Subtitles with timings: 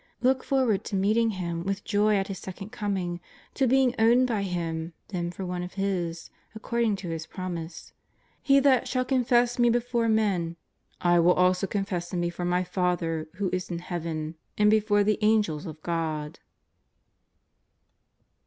[0.23, 3.19] Look forward to meeting Him with joy at His Second Coming,
[3.53, 7.93] to being owned by Him then for one of His, according to His promise:"
[8.41, 10.55] He that shall confess Me before men,
[11.01, 15.19] I will also confess him before My Father who is in Heaven and before the
[15.21, 16.39] Angels of God.''